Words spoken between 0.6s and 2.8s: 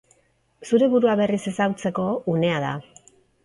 Zure burua berriz ezagutzeko unea da.